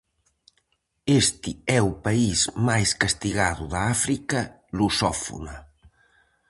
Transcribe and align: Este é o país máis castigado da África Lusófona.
Este 1.21 1.51
é 1.77 1.79
o 1.91 1.93
país 2.05 2.39
máis 2.67 2.89
castigado 3.03 3.63
da 3.73 3.81
África 3.95 4.39
Lusófona. 4.77 5.55